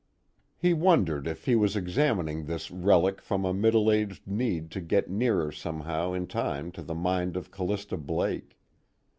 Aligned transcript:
He 0.57 0.73
wondered 0.73 1.27
if 1.27 1.45
he 1.45 1.55
was 1.55 1.75
examining 1.75 2.45
this 2.45 2.71
relic 2.71 3.21
from 3.21 3.45
a 3.45 3.53
middle 3.53 3.91
aged 3.91 4.25
need 4.25 4.71
to 4.71 4.81
get 4.81 5.11
nearer 5.11 5.51
somehow 5.51 6.11
in 6.13 6.25
time 6.25 6.71
to 6.71 6.81
the 6.81 6.95
mind 6.95 7.37
of 7.37 7.51
Callista 7.51 7.97
Blake. 7.97 8.57